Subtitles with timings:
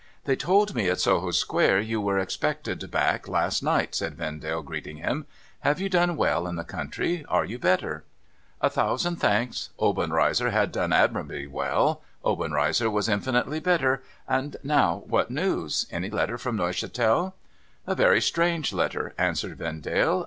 [0.25, 4.97] 'They told me at Soho square you were expected back last night,' said Vendale, greeting
[4.97, 5.27] him.'
[5.59, 7.23] Have you done well in the country?
[7.29, 8.03] Are you better?'
[8.61, 9.69] A thousand thanks.
[9.79, 14.01] Obenreizer had done admirably well; Obenreizer was infinitely better.
[14.27, 15.85] And now, what news?
[15.91, 17.35] Any letter from Neuchatel?'
[17.85, 20.19] A very strange letter,' answered Vendale.